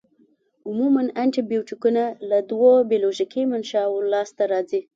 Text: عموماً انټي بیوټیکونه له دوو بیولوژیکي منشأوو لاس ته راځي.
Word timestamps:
عموماً 0.67 1.03
انټي 1.23 1.41
بیوټیکونه 1.51 2.03
له 2.29 2.37
دوو 2.49 2.71
بیولوژیکي 2.91 3.43
منشأوو 3.51 4.07
لاس 4.11 4.29
ته 4.37 4.43
راځي. 4.51 4.81